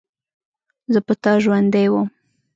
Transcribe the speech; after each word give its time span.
زه 0.93 0.99
په 1.07 1.13
تا 1.23 1.33
ژوندۍ 1.43 1.87
وم. 1.89 2.07